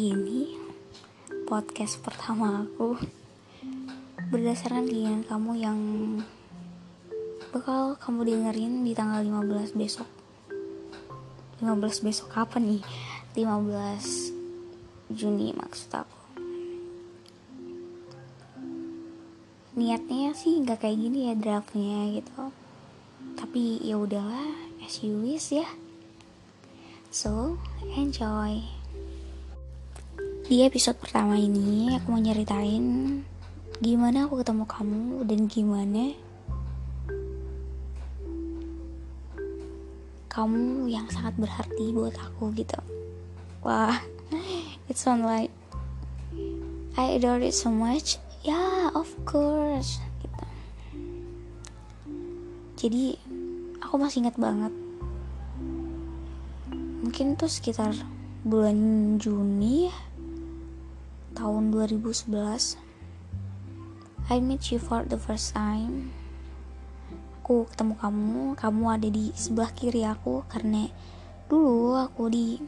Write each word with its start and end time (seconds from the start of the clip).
ini 0.00 0.56
podcast 1.44 2.00
pertama 2.00 2.64
aku 2.64 2.96
berdasarkan 4.32 4.88
keinginan 4.88 5.28
kamu 5.28 5.52
yang 5.60 5.80
bakal 7.52 8.00
kamu 8.00 8.32
dengerin 8.32 8.80
di 8.80 8.96
tanggal 8.96 9.20
15 9.20 9.76
besok. 9.76 10.08
15 11.60 12.00
besok 12.00 12.32
kapan 12.32 12.80
nih? 12.80 12.82
15 13.36 15.12
Juni 15.12 15.52
maksud 15.52 15.92
aku. 15.92 16.20
Niatnya 19.76 20.32
sih 20.32 20.64
nggak 20.64 20.80
kayak 20.80 20.96
gini 20.96 21.28
ya 21.28 21.34
draftnya 21.36 22.08
gitu. 22.16 22.48
Tapi 23.36 23.84
ya 23.84 24.00
udahlah 24.00 24.48
as 24.80 25.04
you 25.04 25.20
wish 25.20 25.52
ya. 25.52 25.68
So 27.12 27.60
enjoy 27.98 28.79
di 30.50 30.66
episode 30.66 30.98
pertama 30.98 31.38
ini 31.38 31.94
aku 31.94 32.10
mau 32.10 32.18
nyeritain 32.18 33.22
gimana 33.78 34.26
aku 34.26 34.42
ketemu 34.42 34.66
kamu 34.66 35.22
dan 35.22 35.46
gimana 35.46 36.10
kamu 40.26 40.90
yang 40.90 41.06
sangat 41.06 41.38
berarti 41.38 41.94
buat 41.94 42.18
aku 42.18 42.50
gitu. 42.58 42.82
Wah, 43.62 43.94
it 44.90 44.98
sound 44.98 45.22
like 45.22 45.54
I 46.98 47.14
adore 47.14 47.38
it 47.46 47.54
so 47.54 47.70
much. 47.70 48.18
Yeah, 48.42 48.90
of 48.90 49.06
course. 49.22 50.02
Gitu. 50.18 50.46
Jadi 52.74 53.04
aku 53.86 53.94
masih 54.02 54.26
ingat 54.26 54.34
banget. 54.34 54.74
Mungkin 57.06 57.38
tuh 57.38 57.46
sekitar 57.46 57.94
bulan 58.42 59.14
Juni 59.22 59.86
ya 59.86 60.09
tahun 61.40 61.72
2011 61.72 62.76
I 64.28 64.44
met 64.44 64.68
you 64.68 64.76
for 64.76 65.08
the 65.08 65.16
first 65.16 65.56
time. 65.56 66.12
Aku 67.40 67.64
ketemu 67.72 67.96
kamu 67.96 68.54
kamu 68.60 68.84
ada 68.92 69.08
di 69.08 69.32
sebelah 69.32 69.72
kiri 69.72 70.04
aku 70.04 70.44
karena 70.52 70.86
dulu 71.48 71.96
aku 71.96 72.28
di 72.28 72.60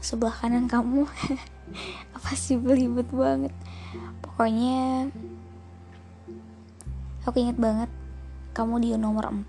sebelah 0.00 0.32
kanan 0.32 0.64
kamu. 0.64 1.04
Apa 2.16 2.32
sih 2.34 2.56
belibet 2.56 3.06
banget. 3.12 3.52
Pokoknya 4.24 5.12
aku 7.22 7.36
inget 7.36 7.60
banget 7.60 7.92
kamu 8.56 8.80
di 8.80 8.88
nomor 8.96 9.28
4 9.28 9.44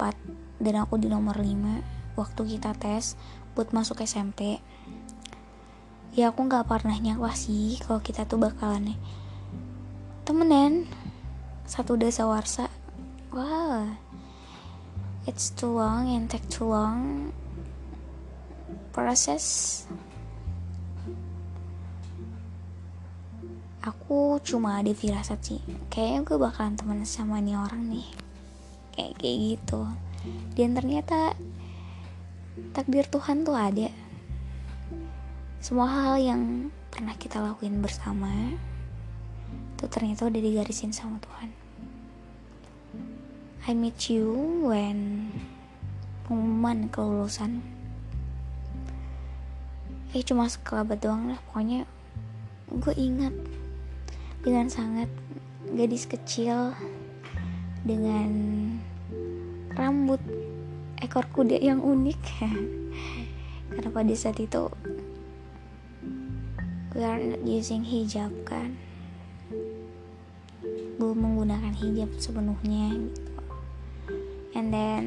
dan 0.59 0.75
aku 0.75 0.99
di 0.99 1.07
nomor 1.07 1.39
5 1.39 2.19
waktu 2.19 2.41
kita 2.45 2.75
tes 2.77 3.17
buat 3.55 3.73
masuk 3.73 4.03
SMP 4.05 4.61
ya 6.11 6.31
aku 6.31 6.47
nggak 6.47 6.67
pernah 6.67 6.95
nyangka 6.95 7.31
sih 7.35 7.79
kalau 7.83 8.03
kita 8.03 8.27
tuh 8.27 8.39
bakalan 8.39 8.95
temenan. 10.27 10.87
Satu 11.67 11.95
desa 11.95 12.27
warsa. 12.27 12.67
Wow 13.31 14.11
it's 15.25 15.53
too 15.53 15.69
long 15.69 16.09
and 16.09 16.25
take 16.29 16.45
too 16.49 16.65
long. 16.65 17.29
Proses 18.91 19.85
aku 23.81 24.41
cuma 24.41 24.81
ada 24.81 24.91
firasat 24.91 25.39
sih. 25.41 25.61
Kayaknya 25.93 26.19
gue 26.25 26.37
bakalan 26.41 26.75
temen 26.77 26.99
sama 27.05 27.37
nih 27.39 27.57
orang 27.57 27.87
nih. 27.89 28.07
Kayak 28.91 29.13
kayak 29.21 29.37
gitu. 29.39 29.81
Dan 30.57 30.73
ternyata 30.73 31.33
takdir 32.73 33.07
Tuhan 33.07 33.45
tuh 33.45 33.55
ada 33.55 33.89
semua 35.61 35.85
hal 35.85 36.17
yang 36.17 36.73
pernah 36.89 37.13
kita 37.13 37.38
lakuin 37.38 37.85
bersama 37.85 38.57
itu 39.77 39.85
ternyata 39.85 40.25
udah 40.25 40.41
digarisin 40.41 40.89
sama 40.89 41.22
Tuhan. 41.22 41.53
I 43.69 43.77
meet 43.77 44.09
you 44.09 44.33
when 44.66 45.29
pengumuman 46.25 46.89
kelulusan. 46.89 47.61
Eh 50.17 50.25
cuma 50.25 50.50
sekelabat 50.50 50.97
doang 50.97 51.29
lah 51.29 51.38
pokoknya 51.53 51.85
gue 52.73 52.95
ingat 52.97 53.38
dengan 54.41 54.66
sangat 54.66 55.13
gadis 55.77 56.09
kecil 56.09 56.73
dengan 57.85 58.33
rambut 59.77 60.25
ekor 60.97 61.29
kuda 61.29 61.61
yang 61.61 61.85
unik. 61.85 62.21
Karena 63.77 63.89
pada 63.94 64.13
saat 64.17 64.41
itu 64.41 64.73
we 66.91 67.02
are 67.07 67.19
not 67.19 67.44
using 67.47 67.88
hijab 67.88 68.31
kan? 68.44 68.75
Belum 71.00 71.18
menggunakan 71.18 71.72
hijab 71.72 72.12
sepenuhnya 72.19 72.91
gitu. 72.96 73.34
And 74.52 74.75
then 74.75 75.03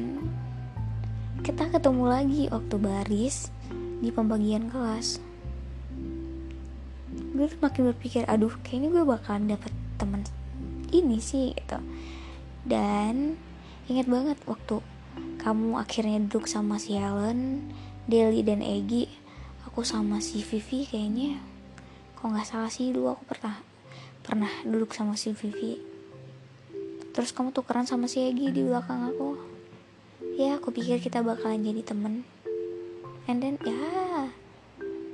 kita 1.45 1.69
ketemu 1.69 2.03
lagi 2.09 2.43
waktu 2.49 2.75
baris 2.81 3.53
di 4.01 4.09
pembagian 4.09 4.73
kelas. 4.73 5.21
Gue 7.35 7.47
makin 7.61 7.93
berpikir 7.93 8.25
aduh 8.25 8.53
kayaknya 8.65 8.89
gue 8.89 9.03
bakalan 9.05 9.53
dapet 9.53 9.71
teman 10.01 10.25
ini 10.89 11.21
sih 11.21 11.53
gitu. 11.53 11.77
Dan 12.65 13.37
ingat 13.85 14.09
banget 14.09 14.37
waktu 14.49 14.81
kamu 15.37 15.77
akhirnya 15.77 16.25
duduk 16.25 16.49
sama 16.49 16.81
si 16.81 16.97
Helen, 16.97 17.69
Deli 18.09 18.41
dan 18.41 18.65
Egi 18.65 19.05
aku 19.69 19.85
sama 19.85 20.23
si 20.23 20.39
Vivi 20.41 20.87
kayaknya 20.87 21.54
kok 22.25 22.33
nggak 22.33 22.49
salah 22.49 22.73
sih 22.73 22.89
dulu 22.89 23.13
aku 23.13 23.37
pernah 23.37 23.61
pernah 24.25 24.49
duduk 24.65 24.97
sama 24.97 25.13
si 25.13 25.29
Vivi. 25.37 25.77
Terus 27.13 27.29
kamu 27.29 27.53
tukeran 27.53 27.85
sama 27.85 28.09
si 28.09 28.17
Egi 28.25 28.49
di 28.49 28.65
belakang 28.65 29.13
aku. 29.13 29.37
Ya 30.33 30.57
aku 30.57 30.73
pikir 30.73 30.97
kita 30.97 31.21
bakalan 31.21 31.61
jadi 31.61 31.85
temen. 31.85 32.25
And 33.29 33.45
then 33.45 33.61
ya 33.61 34.33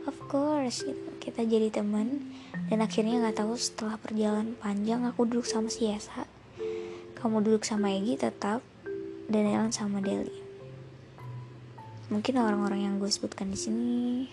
of 0.07 0.15
course 0.31 0.87
kita 1.19 1.43
jadi 1.43 1.67
temen. 1.67 2.31
Dan 2.71 2.79
akhirnya 2.79 3.27
nggak 3.27 3.43
tahu 3.43 3.59
setelah 3.59 3.99
perjalanan 3.99 4.55
panjang 4.55 5.03
aku 5.03 5.27
duduk 5.27 5.43
sama 5.43 5.67
si 5.67 5.91
Yesa. 5.91 6.23
Kamu 7.19 7.43
duduk 7.43 7.67
sama 7.67 7.91
Egi 7.91 8.15
tetap 8.23 8.63
dan 9.27 9.51
Ellen 9.51 9.75
sama 9.75 9.99
Deli. 9.99 10.39
Mungkin 12.07 12.39
orang-orang 12.39 12.87
yang 12.87 12.95
gue 13.03 13.11
sebutkan 13.11 13.51
di 13.51 13.59
sini 13.59 14.31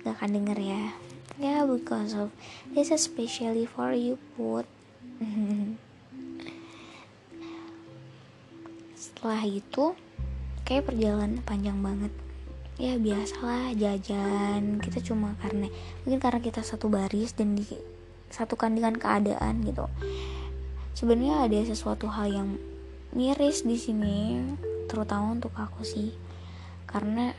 gak 0.00 0.16
akan 0.16 0.32
denger 0.32 0.60
ya 0.64 1.07
yeah 1.38 1.62
because 1.62 2.12
of 2.18 2.34
this 2.74 2.90
especially 2.90 3.64
for 3.64 3.94
you 3.94 4.18
put. 4.34 4.66
Setelah 8.94 9.42
itu 9.46 9.98
kayak 10.62 10.90
perjalanan 10.90 11.42
panjang 11.42 11.78
banget. 11.82 12.12
Ya 12.78 12.94
biasalah 12.94 13.74
jajan. 13.74 14.78
Kita 14.78 15.02
cuma 15.02 15.34
karena 15.42 15.66
mungkin 16.06 16.20
karena 16.22 16.38
kita 16.38 16.62
satu 16.62 16.86
baris 16.86 17.34
dan 17.34 17.58
disatukan 17.58 18.78
dengan 18.78 18.94
keadaan 18.94 19.66
gitu. 19.66 19.90
Sebenarnya 20.94 21.46
ada 21.46 21.58
sesuatu 21.66 22.06
hal 22.10 22.30
yang 22.30 22.48
miris 23.14 23.66
di 23.66 23.74
sini 23.78 24.42
terutama 24.86 25.34
untuk 25.34 25.54
aku 25.58 25.82
sih. 25.82 26.14
Karena 26.86 27.34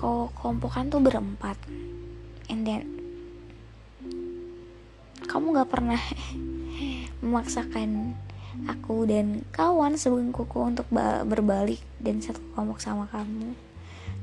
kalau 0.00 0.32
kelompokan 0.40 0.88
tuh 0.88 1.04
berempat. 1.04 1.60
And 2.48 2.64
then 2.64 2.88
kamu 5.28 5.60
gak 5.60 5.70
pernah 5.70 6.00
memaksakan 7.22 8.16
aku 8.64 9.04
dan 9.04 9.44
kawan 9.52 9.94
sebengkuku 10.00 10.58
untuk 10.58 10.88
berbalik 11.28 11.84
dan 12.00 12.24
satu 12.24 12.40
kelompok 12.56 12.80
sama 12.80 13.04
kamu. 13.12 13.52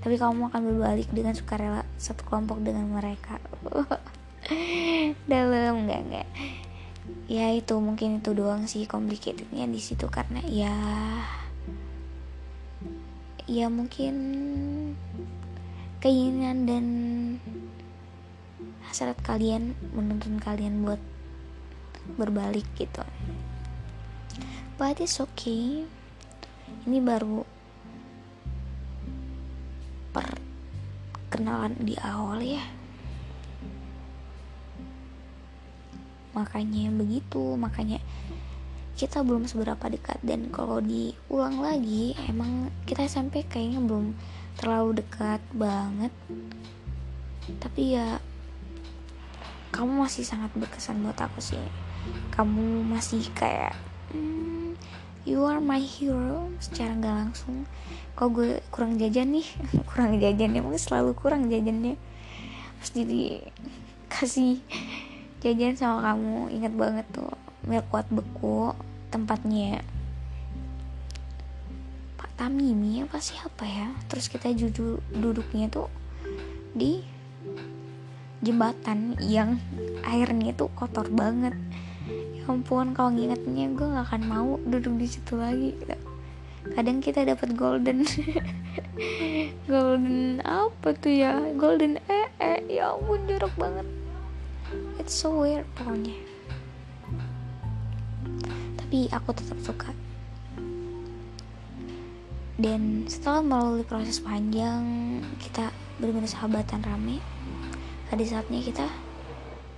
Tapi 0.01 0.15
kamu 0.17 0.49
akan 0.49 0.61
berbalik 0.73 1.09
dengan 1.13 1.37
sukarela 1.37 1.85
satu 2.01 2.25
kelompok 2.25 2.57
dengan 2.65 2.89
mereka. 2.89 3.37
Dalam 5.31 5.85
nggak 5.85 6.01
nggak. 6.09 6.27
Ya 7.27 7.51
itu 7.55 7.75
mungkin 7.79 8.19
itu 8.19 8.31
doang 8.35 8.67
sih 8.67 8.87
complicatednya 8.87 9.67
di 9.67 9.79
situ 9.79 10.07
karena 10.07 10.43
ya 10.47 10.75
ya 13.47 13.71
mungkin 13.71 14.15
keinginan 15.97 16.69
dan 16.69 16.85
hasrat 18.87 19.17
kalian 19.25 19.73
menuntun 19.91 20.37
kalian 20.37 20.85
buat 20.85 21.01
berbalik 22.15 22.65
gitu. 22.77 23.03
But 24.77 25.01
it's 25.01 25.17
okay. 25.17 25.83
Ini 26.85 27.01
baru 27.01 27.41
perkenalan 30.13 31.75
di 31.81 31.97
awal 31.99 32.39
ya. 32.45 32.63
Makanya 36.37 36.93
begitu 36.93 37.57
makanya 37.57 37.97
kita 38.93 39.25
belum 39.25 39.49
seberapa 39.49 39.89
dekat. 39.89 40.21
Dan 40.21 40.53
kalau 40.53 40.77
diulang 40.79 41.57
lagi 41.59 42.13
emang 42.29 42.69
kita 42.85 43.09
SMP 43.09 43.43
kayaknya 43.49 43.81
belum 43.81 44.13
terlalu 44.57 44.99
dekat 45.05 45.41
banget. 45.53 46.13
Tapi 47.61 47.95
ya 47.95 48.19
kamu 49.71 50.03
masih 50.03 50.25
sangat 50.25 50.49
berkesan 50.57 51.05
buat 51.05 51.17
aku 51.21 51.39
sih. 51.39 51.61
Kamu 52.33 52.81
masih 52.87 53.29
kayak 53.37 53.77
hmm, 54.11 54.73
you 55.23 55.45
are 55.45 55.61
my 55.61 55.79
hero. 55.79 56.49
Secara 56.57 56.97
nggak 56.97 57.15
langsung 57.15 57.69
kok 58.17 58.33
gue 58.33 58.59
kurang 58.73 58.97
jajan 58.97 59.29
nih? 59.37 59.47
Kurang 59.93 60.17
jajan 60.17 60.57
emang 60.57 60.75
selalu 60.81 61.13
kurang 61.13 61.53
jajannya. 61.53 61.93
Pas 62.81 62.89
jadi 62.89 63.45
kasih 64.09 64.57
jajan 65.45 65.77
sama 65.77 66.13
kamu. 66.13 66.49
Ingat 66.57 66.73
banget 66.73 67.05
tuh 67.13 67.29
milk 67.67 67.85
kuat 67.93 68.09
beku 68.09 68.73
tempatnya 69.13 69.85
Tamimi 72.37 73.01
apa 73.01 73.17
siapa 73.17 73.65
ya? 73.65 73.89
Terus 74.05 74.29
kita 74.29 74.53
jujur 74.53 75.01
duduknya 75.09 75.73
tuh 75.73 75.89
di 76.77 77.01
jembatan 78.45 79.17
yang 79.17 79.57
airnya 80.05 80.53
tuh 80.53 80.69
kotor 80.77 81.09
banget. 81.09 81.57
Ya 82.37 82.45
ampun 82.45 82.93
kalau 82.93 83.09
ngingetnya 83.09 83.73
gue 83.73 83.89
gak 83.89 84.05
akan 84.13 84.23
mau 84.29 84.49
duduk 84.61 85.01
di 85.01 85.07
situ 85.09 85.33
lagi. 85.33 85.73
Kadang 86.77 87.01
kita 87.01 87.25
dapat 87.25 87.57
golden. 87.57 88.05
Golden 89.69 90.37
apa 90.45 90.93
tuh 90.93 91.13
ya? 91.17 91.41
Golden 91.57 91.97
eh 92.05 92.61
ya 92.69 92.93
ampun 92.93 93.25
jorok 93.25 93.53
banget. 93.57 93.87
It's 95.01 95.17
so 95.17 95.41
weird 95.41 95.65
pokoknya. 95.73 96.13
Tapi 98.77 99.09
aku 99.09 99.33
tetap 99.33 99.57
suka 99.65 99.89
dan 102.57 103.05
setelah 103.05 103.45
melalui 103.45 103.85
proses 103.85 104.17
panjang 104.17 104.81
kita 105.37 105.69
benar-benar 106.01 106.25
sahabatan 106.25 106.81
rame 106.81 107.21
ada 108.09 108.23
saatnya 108.25 108.65
kita 108.65 108.89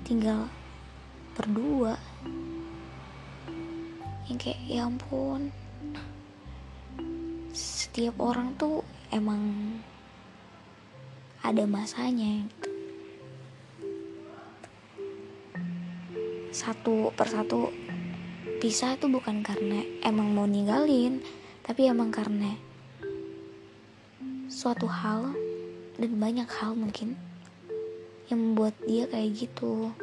tinggal 0.07 0.47
berdua 1.35 1.99
yang 4.31 4.39
kayak 4.39 4.63
ya 4.63 4.87
ampun 4.87 5.51
setiap 7.51 8.15
orang 8.23 8.55
tuh 8.55 8.79
emang 9.11 9.75
ada 11.43 11.67
masanya 11.67 12.47
gitu. 12.47 12.69
satu 16.55 17.11
persatu 17.11 17.75
pisah 18.63 18.95
itu 18.95 19.11
bukan 19.11 19.43
karena 19.43 19.83
emang 19.99 20.31
mau 20.31 20.47
ninggalin 20.47 21.19
tapi 21.67 21.91
emang 21.91 22.07
karena 22.07 22.68
suatu 24.59 24.91
hal 24.91 25.31
dan 25.95 26.19
banyak 26.19 26.51
hal 26.59 26.75
mungkin 26.75 27.15
yang 28.27 28.43
membuat 28.43 28.75
dia 28.83 29.07
kayak 29.07 29.47
gitu. 29.47 29.95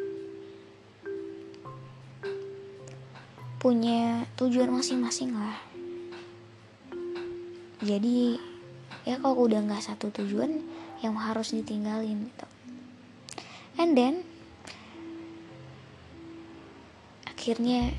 Punya 3.61 4.25
tujuan 4.41 4.73
masing-masing 4.73 5.37
lah. 5.37 5.61
Jadi 7.85 8.41
ya 9.05 9.21
kalau 9.21 9.45
udah 9.45 9.61
nggak 9.61 9.85
satu 9.85 10.09
tujuan 10.25 10.65
yang 11.05 11.13
harus 11.21 11.53
ditinggalin 11.53 12.33
gitu. 12.33 12.49
And 13.77 13.93
then 13.93 14.25
akhirnya 17.29 17.93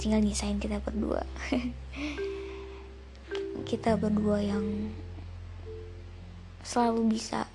tinggal 0.00 0.24
nyisain 0.24 0.56
kita 0.56 0.80
berdua. 0.80 1.28
Kita 3.68 3.94
berdua 4.00 4.40
yang 4.42 4.66
selalu 6.60 7.16
bisa 7.16 7.48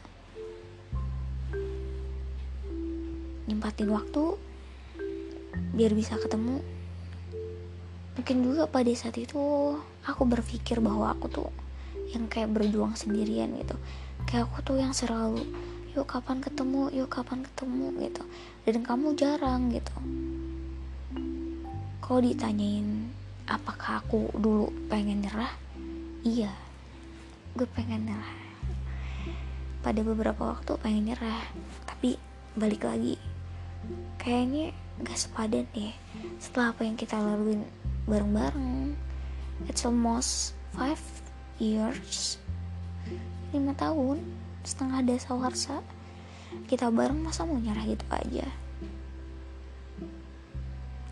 nyempatin 3.46 3.90
waktu 3.94 4.38
biar 5.78 5.92
bisa 5.94 6.18
ketemu. 6.18 6.62
Mungkin 8.16 8.38
juga 8.42 8.66
pada 8.72 8.90
saat 8.96 9.20
itu 9.20 9.76
aku 10.08 10.24
berpikir 10.26 10.80
bahwa 10.80 11.12
aku 11.14 11.28
tuh 11.30 11.52
yang 12.16 12.26
kayak 12.32 12.54
berjuang 12.56 12.96
sendirian 12.96 13.52
gitu. 13.60 13.76
Kayak 14.26 14.50
aku 14.50 14.58
tuh 14.64 14.78
yang 14.80 14.96
selalu 14.96 15.44
yuk 15.94 16.08
kapan 16.08 16.42
ketemu? 16.42 16.90
Yuk 16.96 17.12
kapan 17.12 17.44
ketemu? 17.44 17.92
gitu. 18.02 18.24
Dan 18.66 18.82
kamu 18.82 19.14
jarang 19.20 19.70
gitu. 19.70 19.94
Kalau 22.02 22.20
ditanyain 22.22 23.12
apakah 23.46 24.02
aku 24.02 24.32
dulu 24.34 24.72
pengen 24.88 25.22
nyerah? 25.22 25.54
Iya 26.26 26.66
gue 27.56 27.64
pengen 27.72 28.04
nyerah 28.04 28.45
pada 29.86 30.02
beberapa 30.02 30.50
waktu 30.50 30.82
pengen 30.82 31.14
nyerah. 31.14 31.46
Tapi 31.86 32.18
balik 32.58 32.90
lagi 32.90 33.22
kayaknya 34.18 34.74
gak 35.06 35.20
sepadan 35.22 35.70
deh 35.78 35.94
setelah 36.42 36.74
apa 36.74 36.82
yang 36.82 36.98
kita 36.98 37.22
laluin 37.22 37.62
bareng-bareng. 38.10 38.98
It's 39.70 39.86
almost 39.86 40.58
five 40.74 41.00
years 41.62 42.42
lima 43.54 43.78
tahun 43.78 44.26
setengah 44.66 45.06
desa 45.06 45.38
warsa. 45.38 45.86
Kita 46.66 46.90
bareng 46.90 47.22
masa 47.22 47.46
mau 47.46 47.62
nyerah 47.62 47.86
gitu 47.86 48.08
aja. 48.10 48.48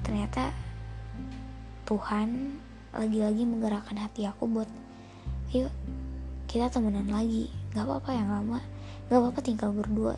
Ternyata 0.02 0.50
Tuhan 1.86 2.58
lagi-lagi 2.90 3.44
menggerakkan 3.46 4.02
hati 4.02 4.26
aku 4.26 4.50
buat 4.50 4.70
yuk 5.54 5.70
kita 6.50 6.70
temenan 6.70 7.10
lagi 7.10 7.50
gak 7.74 7.86
apa-apa 7.86 8.10
yang 8.14 8.30
lama. 8.30 8.60
Gak 9.10 9.20
apa-apa 9.20 9.40
tinggal 9.42 9.74
berdua. 9.74 10.16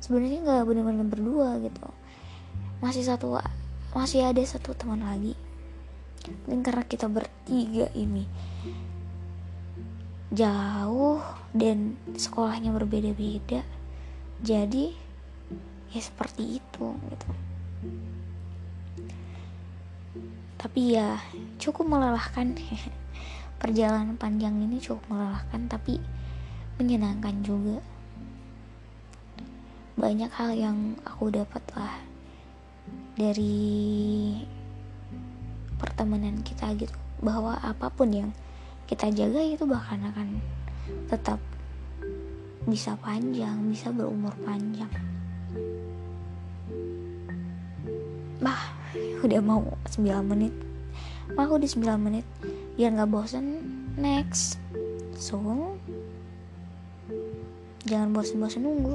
Sebenarnya 0.00 0.40
gak 0.42 0.64
bener-bener 0.66 1.06
berdua 1.06 1.60
gitu. 1.60 1.86
Masih 2.80 3.04
satu 3.04 3.36
masih 3.90 4.22
ada 4.24 4.40
satu 4.46 4.72
teman 4.72 5.02
lagi. 5.02 5.34
Dan 6.46 6.62
karena 6.62 6.86
kita 6.86 7.10
bertiga 7.10 7.90
ini 7.92 8.24
jauh 10.30 11.18
dan 11.50 11.98
sekolahnya 12.14 12.70
berbeda-beda 12.70 13.66
jadi 14.40 14.94
ya 15.90 16.00
seperti 16.00 16.62
itu 16.62 16.86
gitu. 16.96 17.30
Tapi 20.60 20.80
ya 20.96 21.20
cukup 21.60 21.84
melelahkan. 21.88 22.56
Perjalanan 23.60 24.16
panjang 24.16 24.56
ini 24.56 24.80
cukup 24.80 25.04
melelahkan 25.12 25.68
tapi 25.68 26.00
menyenangkan 26.80 27.36
juga. 27.44 27.84
Banyak 30.00 30.32
hal 30.32 30.56
yang 30.56 30.96
aku 31.04 31.28
dapat 31.28 31.60
lah 31.76 32.00
dari 33.20 34.40
pertemanan 35.76 36.40
kita 36.40 36.72
gitu. 36.80 36.96
Bahwa 37.20 37.60
apa 37.60 37.92
pun 37.92 38.08
yang 38.08 38.32
kita 38.88 39.12
jaga 39.12 39.44
itu 39.44 39.68
bahkan 39.68 40.00
akan 40.08 40.40
tetap 41.12 41.36
bisa 42.64 42.96
panjang 43.00 43.56
bisa 43.68 43.92
berumur 43.92 44.32
panjang. 44.44 44.88
Bah 48.40 48.72
udah 49.20 49.40
mau 49.44 49.60
9 49.84 50.00
menit. 50.24 50.52
Mah 51.36 51.48
udah 51.48 51.68
9 51.68 52.00
menit. 52.00 52.24
Biar 52.80 52.96
nggak 52.96 53.12
bosen 53.12 53.60
next. 54.00 54.56
So 55.20 55.36
jangan 57.90 58.14
bosen-bosen 58.14 58.62
nunggu. 58.62 58.94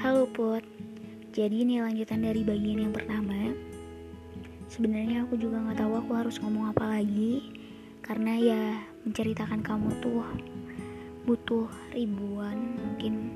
Halo 0.00 0.24
Put. 0.32 0.64
Jadi 1.36 1.60
ini 1.60 1.84
lanjutan 1.84 2.24
dari 2.24 2.40
bagian 2.40 2.88
yang 2.88 2.94
pertama. 2.96 3.52
Sebenarnya 4.72 5.28
aku 5.28 5.36
juga 5.36 5.60
nggak 5.60 5.76
tahu 5.76 5.92
aku 5.92 6.12
harus 6.16 6.40
ngomong 6.40 6.72
apa 6.74 6.98
lagi 6.98 7.52
Karena 8.00 8.36
ya 8.40 8.62
menceritakan 9.04 9.60
kamu 9.60 9.92
tuh 10.00 10.24
butuh 11.28 11.68
ribuan 11.92 12.80
mungkin 12.80 13.32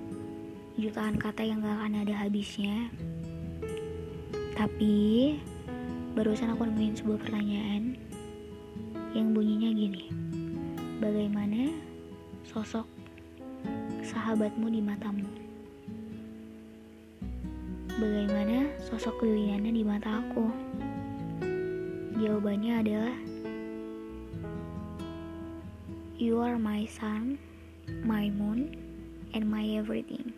jutaan 0.76 1.16
kata 1.20 1.40
yang 1.40 1.64
gak 1.64 1.76
akan 1.84 2.04
ada 2.04 2.14
habisnya. 2.20 2.92
Tapi 4.52 5.36
barusan 6.16 6.54
aku 6.54 6.64
nemuin 6.68 6.94
sebuah 6.96 7.18
pertanyaan 7.20 7.96
yang 9.12 9.34
bunyinya 9.36 9.70
gini. 9.74 10.04
Bagaimana 11.02 11.72
sosok 12.46 12.86
sahabatmu 14.06 14.70
di 14.72 14.80
matamu? 14.80 15.28
Bagaimana 17.98 18.70
sosok 18.86 19.26
Liliana 19.26 19.74
di 19.74 19.82
mata 19.82 20.22
aku? 20.22 20.46
Jawabannya 22.16 22.72
adalah 22.80 23.16
you 26.16 26.38
are 26.38 26.56
my 26.56 26.86
sun 26.86 27.38
my 28.04 28.28
moon, 28.28 28.76
and 29.32 29.48
my 29.48 29.64
everything. 29.76 30.32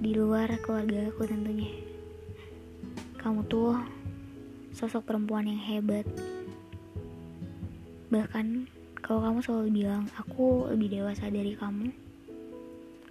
Di 0.00 0.16
luar 0.16 0.48
keluarga 0.64 1.12
aku 1.12 1.28
tentunya. 1.28 1.70
Kamu 3.20 3.44
tuh 3.46 3.76
sosok 4.82 5.14
perempuan 5.14 5.46
yang 5.46 5.62
hebat. 5.62 6.02
Bahkan 8.10 8.66
kalau 8.98 9.22
kamu 9.22 9.38
selalu 9.38 9.68
bilang 9.78 10.10
aku 10.18 10.66
lebih 10.74 10.98
dewasa 10.98 11.30
dari 11.30 11.54
kamu 11.54 11.94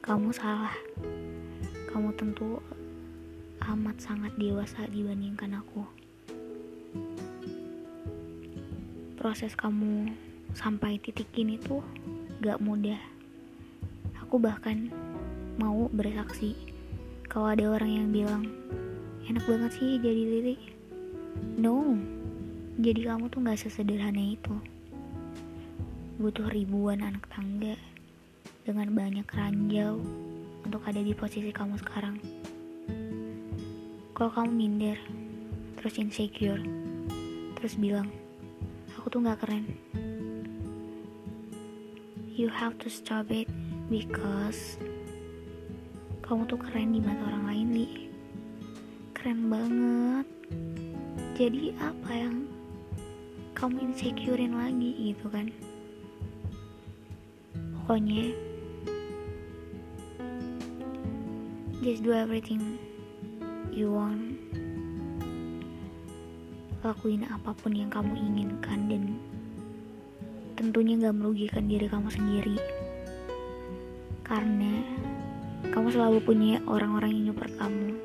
kamu 0.03 0.35
salah. 0.35 0.75
Kamu 1.87 2.11
tentu 2.19 2.59
amat 3.63 4.03
sangat 4.03 4.35
dewasa 4.35 4.83
dibandingkan 4.91 5.63
aku. 5.63 5.87
Proses 9.15 9.55
kamu 9.55 10.11
sampai 10.51 10.99
titik 10.99 11.31
ini 11.39 11.55
tuh 11.55 11.79
gak 12.43 12.59
mudah. 12.59 12.99
Aku 14.27 14.43
bahkan 14.43 14.91
mau 15.55 15.87
bersaksi 15.87 16.51
kalau 17.31 17.47
ada 17.55 17.63
orang 17.79 17.91
yang 17.95 18.07
bilang 18.11 18.43
enak 19.31 19.47
banget 19.47 19.71
sih 19.79 19.95
jadi 20.03 20.23
Lili 20.27 20.80
no. 21.59 21.97
Jadi 22.81 23.05
kamu 23.05 23.29
tuh 23.29 23.43
gak 23.45 23.59
sesederhana 23.59 24.35
itu. 24.35 24.55
Butuh 26.17 26.50
ribuan 26.50 27.03
anak 27.05 27.27
tangga 27.29 27.77
dengan 28.61 28.93
banyak 28.93 29.25
ranjau 29.25 30.01
untuk 30.65 30.81
ada 30.85 31.01
di 31.01 31.13
posisi 31.17 31.50
kamu 31.50 31.77
sekarang. 31.81 32.17
Kalau 34.13 34.31
kamu 34.33 34.51
minder 34.53 34.97
terus 35.81 35.97
insecure 35.97 36.61
terus 37.57 37.73
bilang 37.77 38.09
aku 38.97 39.09
tuh 39.09 39.21
gak 39.25 39.41
keren. 39.41 39.65
You 42.31 42.50
have 42.50 42.77
to 42.81 42.89
stop 42.89 43.29
it 43.29 43.50
because 43.89 44.81
kamu 46.25 46.47
tuh 46.47 46.57
keren 46.57 46.95
di 46.95 47.01
mata 47.03 47.21
orang 47.27 47.45
lain 47.50 47.67
li. 47.75 47.89
Keren 49.13 49.51
banget 49.51 50.40
jadi 51.41 51.74
apa 51.81 52.12
yang 52.13 52.45
kamu 53.57 53.89
insecurein 53.89 54.53
lagi 54.53 54.93
gitu 54.93 55.25
kan? 55.25 55.50
Pokoknya 57.81 58.29
just 61.81 62.05
do 62.05 62.13
everything 62.13 62.77
you 63.74 63.89
want. 63.89 64.38
Lakuin 66.86 67.25
apa 67.25 67.57
pun 67.57 67.74
yang 67.74 67.89
kamu 67.89 68.21
inginkan 68.21 68.86
dan 68.86 69.03
tentunya 70.53 71.10
gak 71.10 71.17
merugikan 71.17 71.65
diri 71.65 71.89
kamu 71.89 72.13
sendiri. 72.13 72.62
Karena 74.21 74.77
kamu 75.74 75.89
selalu 75.89 76.21
punya 76.21 76.62
orang-orang 76.69 77.17
yang 77.17 77.33
nyupport 77.33 77.53
kamu 77.57 77.98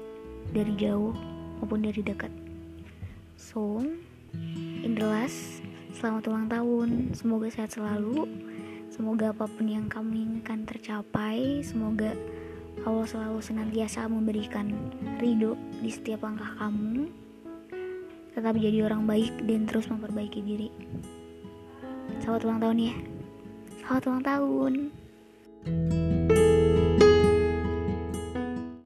dari 0.57 0.73
jauh 0.81 1.13
maupun 1.61 1.85
dari 1.85 2.01
dekat 2.01 2.46
so 3.37 3.85
in 4.83 4.93
the 4.97 5.07
last 5.07 5.63
selamat 5.97 6.29
ulang 6.29 6.49
tahun. 6.53 6.89
Semoga 7.17 7.49
sehat 7.49 7.73
selalu. 7.73 8.29
Semoga 8.93 9.33
apa 9.33 9.49
pun 9.49 9.65
yang 9.69 9.89
kamu 9.89 10.25
inginkan 10.25 10.69
tercapai. 10.69 11.65
Semoga 11.65 12.13
Allah 12.85 13.07
selalu 13.09 13.41
senantiasa 13.41 14.05
memberikan 14.09 14.73
ridho 15.17 15.57
di 15.81 15.89
setiap 15.89 16.29
langkah 16.29 16.53
kamu. 16.61 17.09
Tetap 18.37 18.53
jadi 18.61 18.85
orang 18.85 19.09
baik 19.09 19.33
dan 19.49 19.65
terus 19.65 19.89
memperbaiki 19.89 20.41
diri. 20.45 20.69
Selamat 22.21 22.43
ulang 22.45 22.61
tahun 22.61 22.79
ya. 22.93 22.95
Selamat 23.81 24.03
ulang 24.05 24.25
tahun. 24.25 24.75
thank 25.67 25.93
you 25.93 26.16